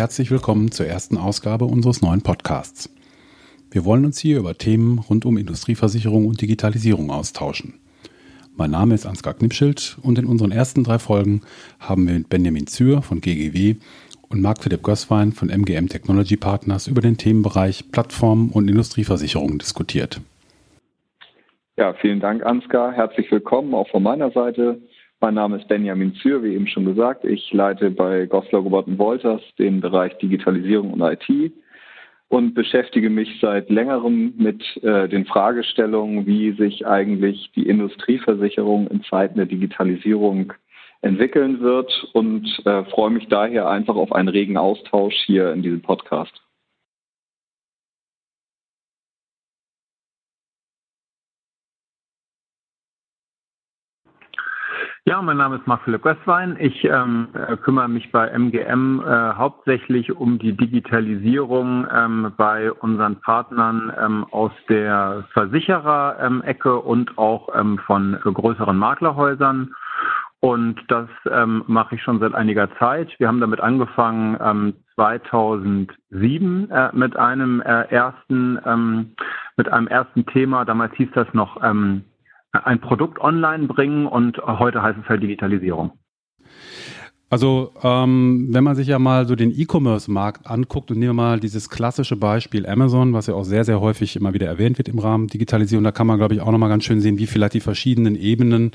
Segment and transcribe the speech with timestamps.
[0.00, 2.88] herzlich willkommen zur ersten Ausgabe unseres neuen Podcasts.
[3.70, 7.74] Wir wollen uns hier über Themen rund um Industrieversicherung und Digitalisierung austauschen.
[8.56, 11.42] Mein Name ist Ansgar Knipschild und in unseren ersten drei Folgen
[11.78, 13.74] haben wir mit Benjamin Zür von GGW
[14.30, 20.22] und Marc-Philipp Gößwein von MGM Technology Partners über den Themenbereich Plattformen und Industrieversicherung diskutiert.
[21.76, 22.94] Ja, vielen Dank, Ansgar.
[22.94, 24.80] Herzlich willkommen auch von meiner Seite.
[25.22, 27.26] Mein Name ist Benjamin Zür, wie eben schon gesagt.
[27.26, 31.52] Ich leite bei Goslar Robert Wolters den Bereich Digitalisierung und IT
[32.30, 39.02] und beschäftige mich seit längerem mit äh, den Fragestellungen, wie sich eigentlich die Industrieversicherung in
[39.02, 40.54] Zeiten der Digitalisierung
[41.02, 45.82] entwickeln wird und äh, freue mich daher einfach auf einen regen Austausch hier in diesem
[45.82, 46.32] Podcast.
[55.10, 56.56] Ja, mein Name ist Marcel Gößwein.
[56.60, 63.20] Ich ähm, äh, kümmere mich bei MGM äh, hauptsächlich um die Digitalisierung ähm, bei unseren
[63.20, 69.74] Partnern ähm, aus der Versicherer-Ecke und auch ähm, von größeren Maklerhäusern.
[70.38, 73.08] Und das ähm, mache ich schon seit einiger Zeit.
[73.18, 79.16] Wir haben damit angefangen ähm, 2007 äh, mit einem äh, ersten ähm,
[79.56, 80.64] mit einem ersten Thema.
[80.64, 82.04] Damals hieß das noch ähm,
[82.52, 85.92] ein Produkt online bringen und heute heißt es halt Digitalisierung.
[87.30, 91.38] Also ähm, wenn man sich ja mal so den E-Commerce-Markt anguckt und nehmen wir mal
[91.38, 94.98] dieses klassische Beispiel Amazon, was ja auch sehr, sehr häufig immer wieder erwähnt wird im
[94.98, 97.60] Rahmen Digitalisierung, da kann man, glaube ich, auch nochmal ganz schön sehen, wie vielleicht die
[97.60, 98.72] verschiedenen Ebenen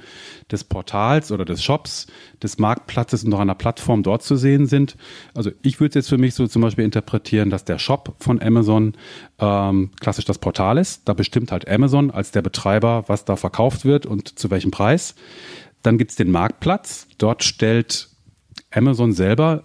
[0.50, 2.08] des Portals oder des Shops,
[2.42, 4.96] des Marktplatzes und auch einer Plattform dort zu sehen sind.
[5.34, 8.94] Also ich würde jetzt für mich so zum Beispiel interpretieren, dass der Shop von Amazon
[9.38, 11.10] ähm, klassisch das Portal ist.
[11.10, 15.16] Da bestimmt halt Amazon als der Betreiber, was da verkauft wird und zu welchem Preis.
[15.82, 17.08] Dann gibt's den Marktplatz.
[17.18, 18.15] Dort stellt
[18.76, 19.64] Amazon selber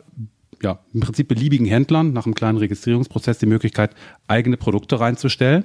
[0.63, 3.93] ja, im Prinzip beliebigen Händlern nach einem kleinen Registrierungsprozess die Möglichkeit,
[4.29, 5.65] eigene Produkte reinzustellen.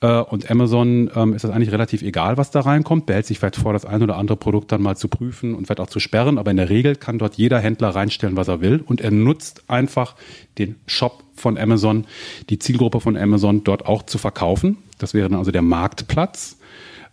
[0.00, 3.56] Äh, und Amazon ähm, ist das eigentlich relativ egal, was da reinkommt, behält sich vielleicht
[3.56, 6.38] vor, das ein oder andere Produkt dann mal zu prüfen und vielleicht auch zu sperren,
[6.38, 9.64] aber in der Regel kann dort jeder Händler reinstellen, was er will und er nutzt
[9.68, 10.14] einfach
[10.58, 12.06] den Shop von Amazon,
[12.48, 14.78] die Zielgruppe von Amazon dort auch zu verkaufen.
[14.98, 16.58] Das wäre dann also der Marktplatz.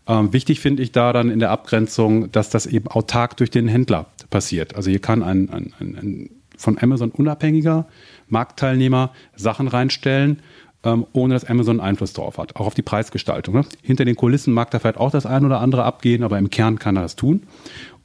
[0.07, 3.67] Ähm, wichtig finde ich da dann in der Abgrenzung, dass das eben autark durch den
[3.67, 4.75] Händler passiert.
[4.75, 7.88] Also hier kann ein, ein, ein, ein von Amazon unabhängiger
[8.30, 10.42] Marktteilnehmer Sachen reinstellen,
[10.84, 13.56] ähm, ohne dass Amazon Einfluss darauf hat, auch auf die Preisgestaltung.
[13.56, 13.66] Ne?
[13.81, 16.80] Hinter den Kulissen mag da vielleicht auch das ein oder andere abgehen, aber im Kern
[16.80, 17.44] kann er das tun.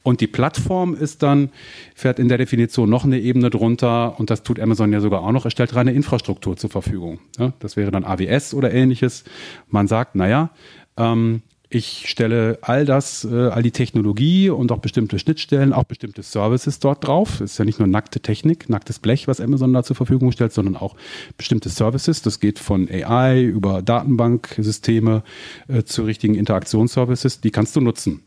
[0.03, 1.49] Und die Plattform ist dann,
[1.93, 5.33] fährt in der Definition noch eine Ebene drunter und das tut Amazon ja sogar auch
[5.33, 7.19] noch, erstellt reine Infrastruktur zur Verfügung.
[7.37, 9.25] Ja, das wäre dann AWS oder ähnliches.
[9.69, 10.51] Man sagt, naja,
[10.95, 16.23] ähm, ich stelle all das, äh, all die Technologie und auch bestimmte Schnittstellen, auch bestimmte
[16.23, 17.41] Services dort drauf.
[17.41, 20.53] Es ist ja nicht nur nackte Technik, nacktes Blech, was Amazon da zur Verfügung stellt,
[20.53, 20.95] sondern auch
[21.35, 22.21] bestimmte Services.
[22.21, 25.23] Das geht von AI über Datenbanksysteme
[25.67, 27.41] äh, zu richtigen Interaktionsservices.
[27.41, 28.21] Die kannst du nutzen.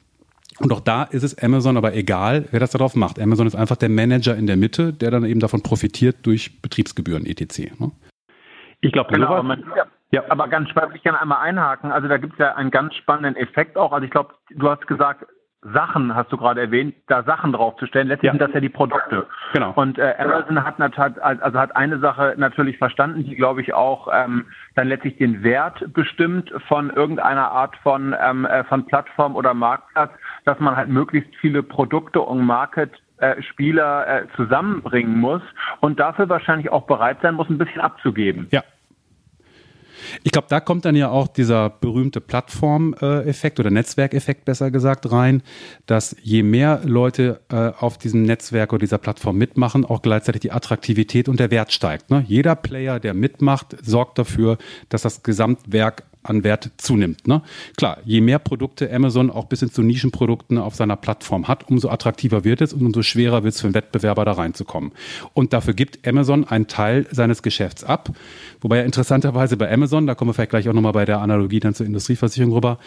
[0.58, 3.18] Und auch da ist es Amazon aber egal, wer das darauf macht.
[3.18, 7.24] Amazon ist einfach der Manager in der Mitte, der dann eben davon profitiert durch Betriebsgebühren
[7.24, 7.70] etc.
[7.78, 7.90] Ne?
[8.80, 9.42] Ich glaube, genau,
[10.12, 11.92] ja, aber ganz spannend, ich kann einmal einhaken.
[11.92, 13.92] Also da gibt es ja einen ganz spannenden Effekt auch.
[13.92, 15.24] Also ich glaube, du hast gesagt,
[15.62, 18.08] Sachen, hast du gerade erwähnt, da Sachen draufzustellen.
[18.08, 18.32] Letztlich ja.
[18.32, 19.26] sind das ja die Produkte.
[19.52, 19.72] Genau.
[19.74, 24.08] Und äh, Amazon hat, hat also hat eine Sache natürlich verstanden, die glaube ich auch
[24.10, 29.52] ähm, dann letztlich den Wert bestimmt von irgendeiner Art von ähm, äh, von Plattform oder
[29.52, 30.12] Marktplatz,
[30.46, 35.42] dass man halt möglichst viele Produkte und Market äh, Spieler äh, zusammenbringen muss
[35.81, 38.48] und dafür wahrscheinlich auch bereit sein muss, ein bisschen abzugeben.
[38.50, 38.62] Ja,
[40.22, 45.42] ich glaube, da kommt dann ja auch dieser berühmte Plattformeffekt oder Netzwerkeffekt besser gesagt rein,
[45.86, 50.52] dass je mehr Leute äh, auf diesem Netzwerk oder dieser Plattform mitmachen, auch gleichzeitig die
[50.52, 52.10] Attraktivität und der Wert steigt.
[52.10, 52.25] Ne?
[52.26, 54.58] Jeder Player, der mitmacht, sorgt dafür,
[54.88, 57.26] dass das Gesamtwerk an Wert zunimmt.
[57.26, 57.43] Ne?
[57.76, 61.88] Klar, je mehr Produkte Amazon auch bis hin zu Nischenprodukten auf seiner Plattform hat, umso
[61.88, 64.93] attraktiver wird es und umso schwerer wird es für einen Wettbewerber da reinzukommen.
[65.32, 68.11] Und dafür gibt Amazon einen Teil seines Geschäfts ab.
[68.61, 71.61] Wobei ja interessanterweise bei Amazon, da kommen wir vielleicht gleich auch nochmal bei der Analogie
[71.61, 72.78] dann zur Industrieversicherung rüber,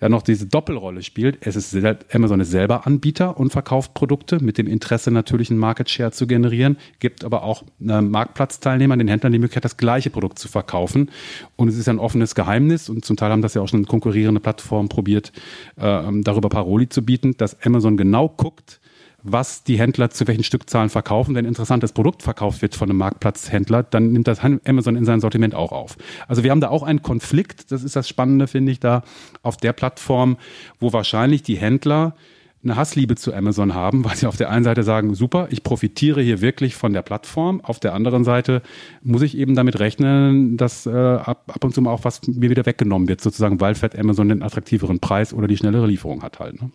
[0.00, 1.38] ja noch diese Doppelrolle spielt.
[1.42, 1.76] Es ist
[2.12, 6.26] Amazon ist selber Anbieter und verkauft Produkte mit dem Interesse natürlich einen Market Share zu
[6.26, 11.10] generieren, gibt aber auch äh, Marktplatzteilnehmern, den Händlern die Möglichkeit, das gleiche Produkt zu verkaufen.
[11.56, 14.40] Und es ist ein offenes Geheimnis und zum Teil haben das ja auch schon konkurrierende
[14.40, 15.32] Plattformen probiert,
[15.76, 18.80] äh, darüber Paroli zu bieten, dass Amazon genau guckt,
[19.22, 21.34] was die Händler zu welchen Stückzahlen verkaufen.
[21.34, 25.20] Wenn ein interessantes Produkt verkauft wird von einem Marktplatzhändler, dann nimmt das Amazon in sein
[25.20, 25.96] Sortiment auch auf.
[26.28, 29.02] Also wir haben da auch einen Konflikt, das ist das Spannende, finde ich, da
[29.42, 30.36] auf der Plattform,
[30.78, 32.14] wo wahrscheinlich die Händler
[32.62, 36.20] eine Hassliebe zu Amazon haben, weil sie auf der einen Seite sagen, super, ich profitiere
[36.20, 37.60] hier wirklich von der Plattform.
[37.62, 38.62] Auf der anderen Seite
[39.02, 42.50] muss ich eben damit rechnen, dass äh, ab, ab und zu mal auch was mir
[42.50, 46.38] wieder weggenommen wird, sozusagen, weil vielleicht Amazon den attraktiveren Preis oder die schnellere Lieferung hat
[46.38, 46.60] halt.
[46.60, 46.70] Ne?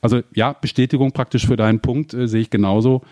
[0.00, 3.02] Also ja, Bestätigung praktisch für deinen Punkt äh, sehe ich genauso.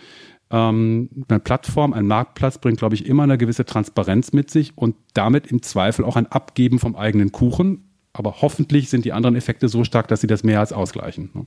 [0.51, 4.95] Ähm, eine Plattform, ein Marktplatz bringt, glaube ich, immer eine gewisse Transparenz mit sich und
[5.13, 7.85] damit im Zweifel auch ein Abgeben vom eigenen Kuchen.
[8.11, 11.31] Aber hoffentlich sind die anderen Effekte so stark, dass sie das mehr als ausgleichen.
[11.33, 11.45] Ne?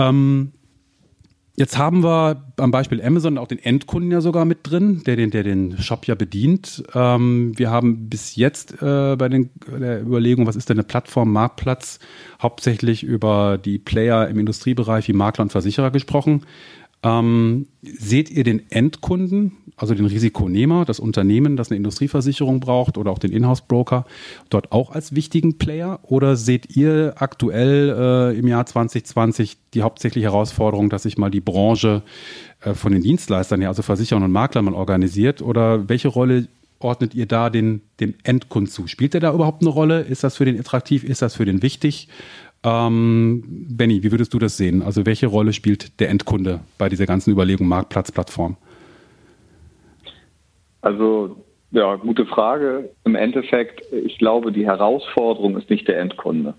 [0.00, 0.52] Ähm,
[1.60, 5.30] Jetzt haben wir am Beispiel Amazon auch den Endkunden ja sogar mit drin, der den,
[5.30, 6.82] der den Shop ja bedient.
[6.94, 11.30] Ähm, wir haben bis jetzt äh, bei den, der Überlegung, was ist denn eine Plattform,
[11.32, 11.98] Marktplatz,
[12.40, 16.46] hauptsächlich über die Player im Industriebereich wie Makler und Versicherer gesprochen.
[17.02, 23.10] Ähm, seht ihr den Endkunden, also den Risikonehmer, das Unternehmen, das eine Industrieversicherung braucht oder
[23.10, 24.04] auch den Inhouse-Broker,
[24.50, 26.00] dort auch als wichtigen Player?
[26.02, 31.40] Oder seht ihr aktuell äh, im Jahr 2020 die hauptsächliche Herausforderung, dass sich mal die
[31.40, 32.02] Branche
[32.60, 35.40] äh, von den Dienstleistern, ja, also Versicherern und Maklern mal organisiert?
[35.40, 36.48] Oder welche Rolle
[36.80, 38.86] ordnet ihr da den, dem Endkunden zu?
[38.88, 40.02] Spielt der da überhaupt eine Rolle?
[40.02, 41.02] Ist das für den attraktiv?
[41.04, 42.08] Ist das für den wichtig?
[42.62, 44.82] Ähm, Benny, wie würdest du das sehen?
[44.82, 48.56] Also welche Rolle spielt der Endkunde bei dieser ganzen Überlegung Marktplatz, Plattform?
[50.82, 51.36] Also
[51.70, 52.90] ja, gute Frage.
[53.04, 56.54] Im Endeffekt, ich glaube, die Herausforderung ist nicht der Endkunde.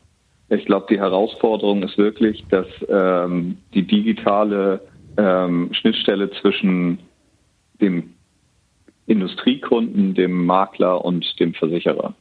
[0.50, 4.82] Ich glaube, die Herausforderung ist wirklich, dass ähm, die digitale
[5.18, 7.00] ähm, Schnittstelle zwischen
[7.80, 8.14] dem
[9.06, 12.16] Industriekunden, dem Makler und dem Versicherer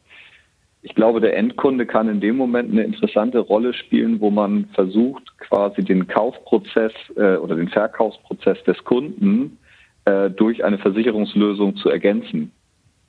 [0.82, 5.38] ich glaube, der Endkunde kann in dem Moment eine interessante Rolle spielen, wo man versucht,
[5.38, 9.58] quasi den Kaufprozess äh, oder den Verkaufsprozess des Kunden
[10.06, 12.52] äh, durch eine Versicherungslösung zu ergänzen.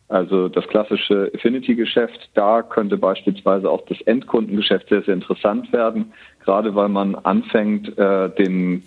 [0.09, 6.11] Also das klassische Affinity-Geschäft, da könnte beispielsweise auch das Endkundengeschäft sehr, sehr interessant werden,
[6.43, 8.83] gerade weil man anfängt, äh, den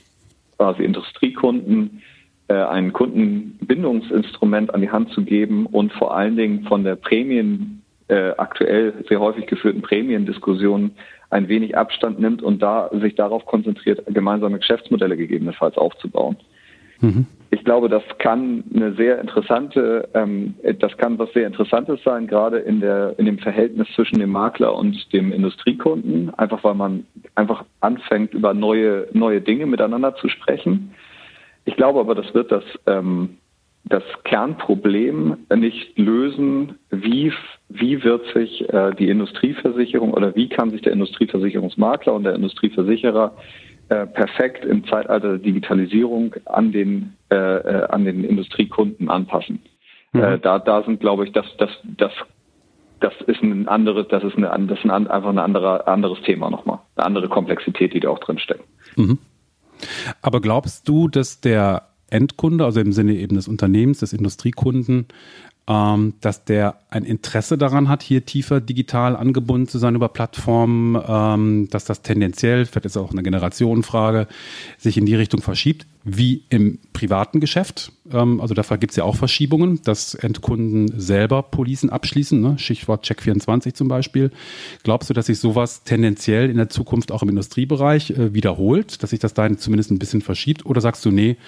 [0.58, 2.02] quasi Industriekunden
[2.48, 7.82] äh, ein Kundenbindungsinstrument an die Hand zu geben und vor allen Dingen von der Prämien
[8.08, 10.92] äh, aktuell sehr häufig geführten Prämiendiskussionen
[11.30, 16.36] ein wenig Abstand nimmt und da sich darauf konzentriert, gemeinsame Geschäftsmodelle gegebenenfalls aufzubauen.
[17.00, 17.26] Mhm.
[17.50, 22.58] Ich glaube, das kann eine sehr interessante, ähm, das kann was sehr Interessantes sein, gerade
[22.58, 27.64] in der in dem Verhältnis zwischen dem Makler und dem Industriekunden, einfach weil man einfach
[27.80, 30.94] anfängt, über neue neue Dinge miteinander zu sprechen.
[31.64, 33.38] Ich glaube aber, das wird das ähm,
[33.84, 37.32] das Kernproblem nicht lösen, wie,
[37.68, 43.36] wie wird sich äh, die Industrieversicherung oder wie kann sich der Industrieversicherungsmakler und der Industrieversicherer
[43.88, 49.60] äh, perfekt im Zeitalter der Digitalisierung an den, äh, äh an den Industriekunden anpassen.
[50.12, 50.22] Mhm.
[50.22, 52.12] Äh, da, da sind, glaube ich, das, das, das,
[53.00, 56.50] das ist ein anderes, das ist, eine, das ist ein, einfach ein anderer, anderes Thema
[56.50, 58.64] nochmal, eine andere Komplexität, die da auch drin steckt.
[58.96, 59.18] Mhm.
[60.22, 65.08] Aber glaubst du, dass der Endkunde, also im Sinne eben des Unternehmens, des Industriekunden,
[65.66, 71.00] ähm, dass der ein Interesse daran hat, hier tiefer digital angebunden zu sein über Plattformen,
[71.06, 74.28] ähm, dass das tendenziell, vielleicht ist auch eine Generationenfrage,
[74.78, 77.92] sich in die Richtung verschiebt, wie im privaten Geschäft.
[78.12, 82.58] Ähm, also dafür gibt es ja auch Verschiebungen, dass Endkunden selber Policen abschließen, ne?
[82.58, 84.30] Stichwort Check24 zum Beispiel.
[84.82, 89.10] Glaubst du, dass sich sowas tendenziell in der Zukunft auch im Industriebereich äh, wiederholt, dass
[89.10, 90.66] sich das da zumindest ein bisschen verschiebt?
[90.66, 91.38] Oder sagst du, nee,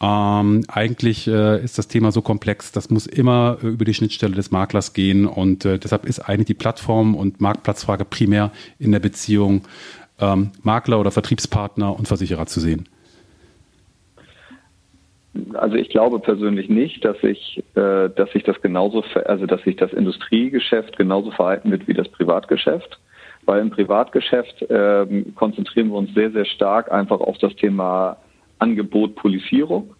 [0.00, 4.34] ähm, eigentlich äh, ist das Thema so komplex, das muss immer äh, über die Schnittstelle
[4.34, 9.00] des Maklers gehen und äh, deshalb ist eigentlich die Plattform und Marktplatzfrage primär in der
[9.00, 9.62] Beziehung
[10.20, 12.88] ähm, Makler oder Vertriebspartner und Versicherer zu sehen.
[15.54, 19.76] Also ich glaube persönlich nicht, dass sich, äh, dass sich das genauso, also dass sich
[19.76, 22.98] das Industriegeschäft genauso verhalten wird wie das Privatgeschäft
[23.46, 28.16] weil im Privatgeschäft ähm, konzentrieren wir uns sehr, sehr stark einfach auf das Thema
[28.64, 29.94] Angebot Polizierung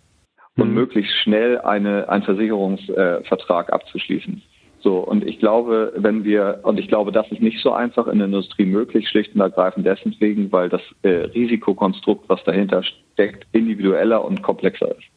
[0.57, 0.75] und mhm.
[0.75, 4.43] möglichst schnell eine, einen Versicherungsvertrag äh, abzuschließen.
[4.81, 8.19] So, und ich glaube, wenn wir, und ich glaube, das ist nicht so einfach in
[8.19, 14.23] der Industrie möglich, schlicht und ergreifend deswegen, weil das äh, Risikokonstrukt, was dahinter steckt, individueller
[14.25, 15.09] und komplexer ist.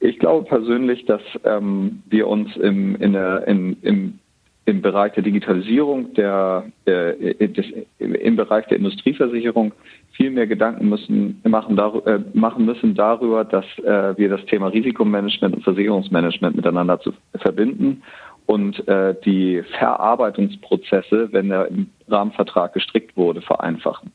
[0.00, 4.18] Ich glaube persönlich, dass ähm, wir uns im, in der, in, im,
[4.64, 7.66] im Bereich der Digitalisierung, der, äh, des,
[7.98, 9.72] im Bereich der Industrieversicherung
[10.12, 15.56] viel mehr Gedanken müssen, machen, äh, machen müssen darüber, dass äh, wir das Thema Risikomanagement
[15.56, 18.02] und Versicherungsmanagement miteinander zu verbinden
[18.46, 24.12] und äh, die Verarbeitungsprozesse, wenn er im Rahmenvertrag gestrickt wurde, vereinfachen.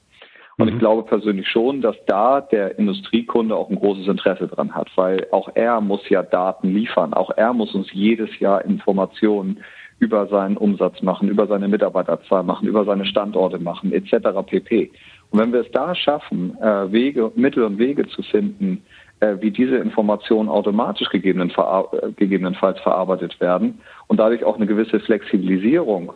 [0.59, 0.79] Und ich mhm.
[0.79, 5.49] glaube persönlich schon, dass da der Industriekunde auch ein großes Interesse dran hat, weil auch
[5.53, 7.13] er muss ja Daten liefern.
[7.13, 9.59] Auch er muss uns jedes Jahr Informationen
[9.99, 14.29] über seinen Umsatz machen, über seine Mitarbeiterzahl machen, über seine Standorte machen, etc.
[14.45, 14.91] pp.
[15.37, 18.83] Und wenn wir es da schaffen, äh, Wege, Mittel und Wege zu finden,
[19.19, 26.13] äh, wie diese Informationen automatisch gegebenenfalls verarbeitet werden und dadurch auch eine gewisse Flexibilisierung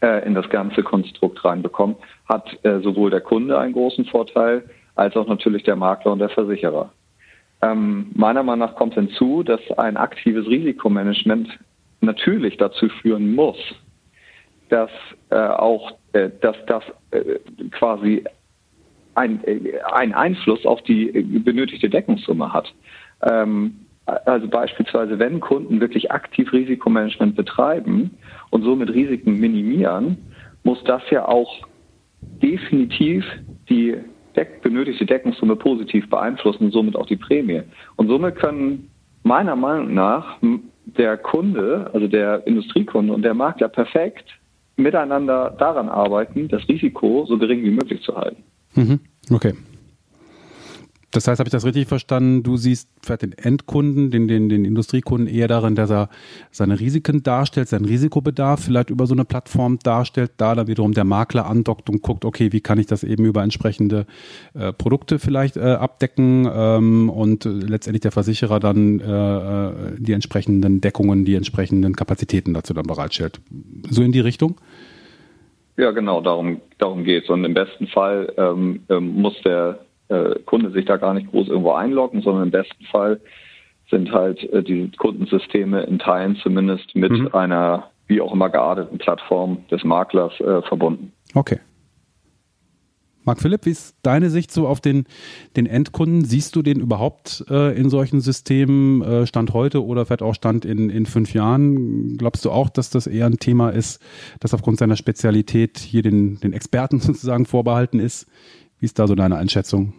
[0.00, 1.94] äh, in das ganze Konstrukt reinbekommen,
[2.28, 6.30] hat äh, sowohl der Kunde einen großen Vorteil als auch natürlich der Makler und der
[6.30, 6.90] Versicherer.
[7.62, 11.56] Ähm, meiner Meinung nach kommt hinzu, dass ein aktives Risikomanagement
[12.00, 13.58] natürlich dazu führen muss,
[14.70, 14.90] dass
[15.30, 17.38] äh, auch äh, dass das äh,
[17.70, 18.24] quasi
[19.14, 21.06] ein, äh, ein Einfluss auf die
[21.44, 22.72] benötigte Deckungssumme hat.
[23.22, 28.10] Ähm, also beispielsweise, wenn Kunden wirklich aktiv Risikomanagement betreiben
[28.50, 30.16] und somit Risiken minimieren,
[30.62, 31.66] muss das ja auch
[32.20, 33.24] definitiv
[33.68, 33.96] die
[34.34, 37.62] Deck benötigte Deckungssumme positiv beeinflussen und somit auch die Prämie.
[37.96, 38.90] Und somit können
[39.24, 40.38] meiner Meinung nach
[40.96, 44.38] der Kunde, also der Industriekunde und der Makler perfekt
[44.78, 48.42] miteinander daran arbeiten, das Risiko so gering wie möglich zu halten.
[48.74, 49.00] Mhm.
[49.30, 49.52] Okay.
[51.18, 52.44] Das heißt, habe ich das richtig verstanden?
[52.44, 56.10] Du siehst vielleicht den Endkunden, den, den, den Industriekunden eher darin, dass er
[56.52, 61.02] seine Risiken darstellt, seinen Risikobedarf vielleicht über so eine Plattform darstellt, da dann wiederum der
[61.02, 64.06] Makler andockt und guckt, okay, wie kann ich das eben über entsprechende
[64.54, 70.80] äh, Produkte vielleicht äh, abdecken ähm, und letztendlich der Versicherer dann äh, äh, die entsprechenden
[70.80, 73.40] Deckungen, die entsprechenden Kapazitäten dazu dann bereitstellt.
[73.90, 74.60] So in die Richtung?
[75.76, 77.28] Ja, genau, darum, darum geht es.
[77.28, 81.48] Und im besten Fall ähm, ähm, muss der äh, Kunde sich da gar nicht groß
[81.48, 83.20] irgendwo einloggen, sondern im besten Fall
[83.90, 87.28] sind halt äh, die Kundensysteme in Teilen zumindest mit mhm.
[87.32, 91.12] einer wie auch immer gearteten Plattform des Maklers äh, verbunden.
[91.34, 91.58] Okay.
[93.28, 95.04] Marc Philipp, wie ist deine Sicht so auf den,
[95.54, 96.24] den Endkunden?
[96.24, 100.64] Siehst du den überhaupt äh, in solchen Systemen äh, Stand heute oder vielleicht auch Stand
[100.64, 102.16] in, in fünf Jahren?
[102.16, 104.00] Glaubst du auch, dass das eher ein Thema ist,
[104.40, 108.26] das aufgrund seiner Spezialität hier den, den Experten sozusagen vorbehalten ist?
[108.80, 109.92] Wie ist da so deine Einschätzung?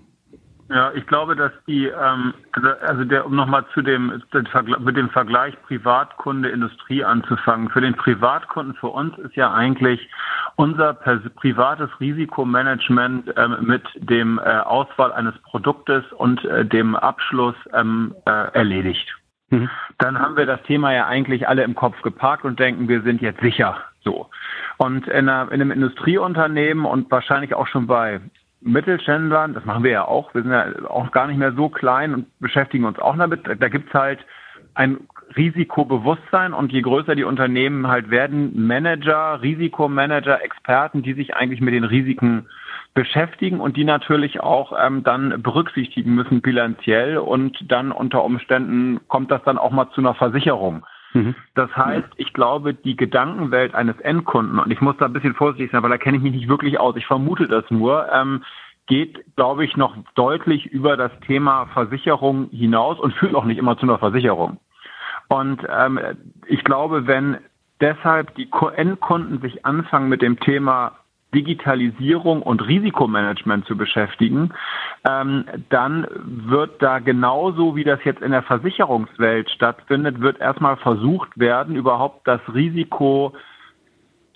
[0.70, 2.34] Ja, ich glaube, dass die, ähm,
[2.82, 4.22] also der, um nochmal zu dem,
[4.80, 7.70] mit dem Vergleich Privatkunde-Industrie anzufangen.
[7.70, 10.08] Für den Privatkunden, für uns ist ja eigentlich
[10.58, 18.14] unser privates Risikomanagement ähm, mit dem äh, Auswahl eines Produktes und äh, dem Abschluss ähm,
[18.26, 19.08] äh, erledigt.
[19.50, 19.72] Mhm.
[19.98, 23.24] Dann haben wir das Thema ja eigentlich alle im Kopf geparkt und denken, wir sind
[23.24, 23.78] jetzt sicher.
[24.02, 24.30] So.
[24.78, 28.22] Und in, einer, in einem Industrieunternehmen und wahrscheinlich auch schon bei
[28.62, 32.14] Mittelständlern, das machen wir ja auch, wir sind ja auch gar nicht mehr so klein
[32.14, 33.42] und beschäftigen uns auch damit.
[33.46, 34.20] Da gibt's halt
[34.74, 34.98] ein
[35.36, 41.74] Risikobewusstsein und je größer die Unternehmen halt werden, Manager, Risikomanager, Experten, die sich eigentlich mit
[41.74, 42.48] den Risiken
[42.94, 49.32] beschäftigen und die natürlich auch ähm, dann berücksichtigen müssen bilanziell und dann unter Umständen kommt
[49.32, 50.86] das dann auch mal zu einer Versicherung.
[51.14, 51.36] Mhm.
[51.56, 55.72] Das heißt, ich glaube, die Gedankenwelt eines Endkunden, und ich muss da ein bisschen vorsichtig
[55.72, 58.44] sein, weil da kenne ich mich nicht wirklich aus, ich vermute das nur, ähm,
[58.88, 63.78] geht, glaube ich, noch deutlich über das Thema Versicherung hinaus und führt auch nicht immer
[63.78, 64.60] zu einer Versicherung.
[65.28, 66.00] Und ähm,
[66.48, 67.38] ich glaube, wenn
[67.82, 70.94] deshalb die Endkunden sich anfangen mit dem Thema
[71.34, 74.52] Digitalisierung und Risikomanagement zu beschäftigen,
[75.08, 81.38] ähm, dann wird da genauso wie das jetzt in der Versicherungswelt stattfindet, wird erstmal versucht
[81.40, 83.34] werden, überhaupt das Risiko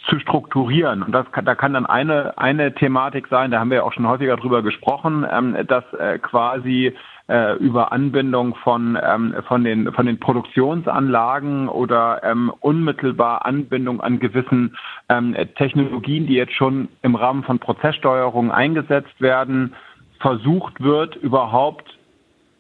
[0.08, 1.02] zu strukturieren.
[1.02, 3.94] Und das kann, da kann dann eine, eine Thematik sein, da haben wir ja auch
[3.94, 6.94] schon häufiger drüber gesprochen, ähm, dass äh, quasi
[7.34, 14.20] äh, über Anbindung von, ähm, von, den, von den Produktionsanlagen oder ähm, unmittelbar Anbindung an
[14.20, 14.78] gewissen
[15.10, 19.74] ähm, Technologien, die jetzt schon im Rahmen von Prozesssteuerung eingesetzt werden,
[20.20, 21.98] versucht wird, überhaupt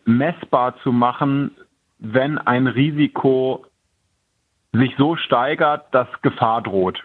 [0.05, 1.51] messbar zu machen,
[1.99, 3.67] wenn ein Risiko
[4.71, 7.03] sich so steigert, dass Gefahr droht.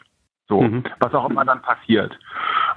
[0.49, 0.85] So, mhm.
[1.01, 2.19] was auch immer dann passiert.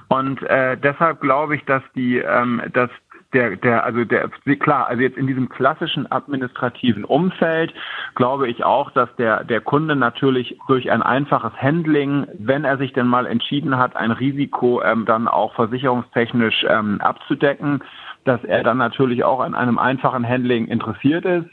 [0.08, 2.90] Und äh, deshalb glaube ich, dass die, ähm, dass
[3.32, 7.72] der, der, also der, klar, also jetzt in diesem klassischen administrativen Umfeld
[8.14, 12.92] glaube ich auch, dass der, der Kunde natürlich durch ein einfaches Handling, wenn er sich
[12.92, 17.82] denn mal entschieden hat, ein Risiko ähm, dann auch versicherungstechnisch ähm, abzudecken,
[18.24, 21.46] dass er dann natürlich auch an einem einfachen Handling interessiert ist.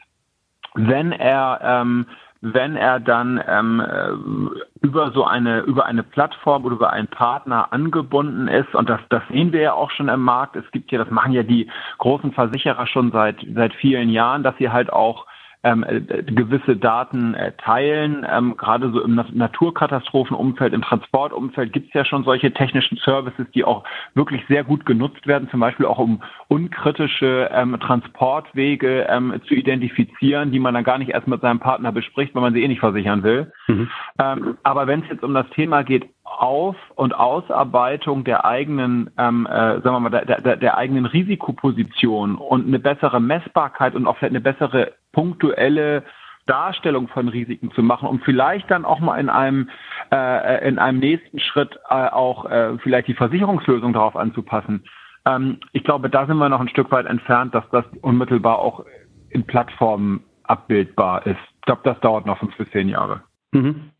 [0.76, 2.06] Wenn er ähm,
[2.42, 7.74] wenn er dann ähm, äh, über so eine über eine Plattform oder über einen Partner
[7.74, 10.56] angebunden ist und das das sehen wir ja auch schon im Markt.
[10.56, 14.56] Es gibt ja, das machen ja die großen Versicherer schon seit seit vielen Jahren, dass
[14.58, 15.26] sie halt auch
[15.64, 18.26] ähm, äh, gewisse Daten äh, teilen.
[18.30, 23.66] Ähm, gerade so im Naturkatastrophenumfeld, im Transportumfeld gibt es ja schon solche technischen Services, die
[23.66, 29.54] auch wirklich sehr gut genutzt werden, zum Beispiel auch um unkritische ähm, Transportwege ähm, zu
[29.54, 32.68] identifizieren, die man dann gar nicht erst mit seinem Partner bespricht, weil man sie eh
[32.68, 33.52] nicht versichern will.
[33.68, 33.90] Mhm.
[34.18, 39.46] Ähm, aber wenn es jetzt um das Thema geht, auf- und Ausarbeitung der eigenen, ähm,
[39.48, 44.18] äh, sagen wir mal, der, der, der eigenen Risikoposition und eine bessere Messbarkeit und auch
[44.18, 46.04] vielleicht eine bessere punktuelle
[46.46, 49.70] Darstellung von Risiken zu machen, um vielleicht dann auch mal in einem
[50.12, 54.84] äh, in einem nächsten Schritt äh, auch äh, vielleicht die Versicherungslösung darauf anzupassen.
[55.26, 58.84] Ähm, ich glaube, da sind wir noch ein Stück weit entfernt, dass das unmittelbar auch
[59.30, 61.38] in Plattformen abbildbar ist.
[61.60, 63.22] Ich glaube, das dauert noch fünf bis zehn Jahre.
[63.52, 63.92] Mhm.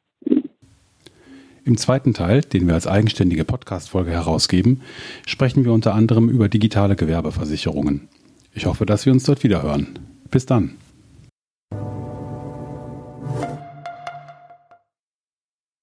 [1.66, 4.82] Im zweiten Teil, den wir als eigenständige Podcast-Folge herausgeben,
[5.28, 8.10] sprechen wir unter anderem über digitale Gewerbeversicherungen.
[8.54, 10.00] Ich hoffe, dass wir uns dort wieder hören.
[10.32, 10.78] Bis dann.